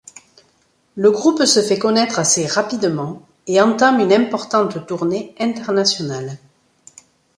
Le 0.95 1.11
groupe 1.11 1.45
se 1.45 1.61
fait 1.61 1.77
connaître 1.77 2.17
assez 2.17 2.47
rapidement 2.47 3.21
et 3.45 3.61
entame 3.61 3.99
une 3.99 4.11
importante 4.11 4.87
tournée 4.87 5.35
internationale. 5.39 6.39